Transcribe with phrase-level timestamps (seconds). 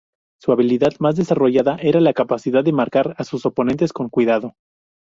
[0.41, 4.55] Su habilidad más desarrollada era la capacidad de marcar a sus oponentes con cuidado.